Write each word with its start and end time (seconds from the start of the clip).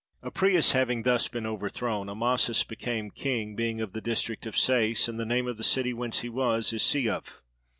Apries 0.23 0.71
having 0.71 1.03
thus 1.03 1.27
been 1.27 1.45
overthrown, 1.45 2.09
Amasis 2.09 2.63
became 2.63 3.11
king, 3.11 3.55
being 3.55 3.79
of 3.81 3.93
the 3.93 4.01
district 4.01 4.47
of 4.47 4.57
Sais, 4.57 5.07
and 5.07 5.19
the 5.19 5.27
name 5.27 5.47
of 5.47 5.57
the 5.57 5.63
city 5.63 5.93
whence 5.93 6.21
he 6.21 6.29
was 6.29 6.73
is 6.73 6.81
Siuph. 6.81 7.41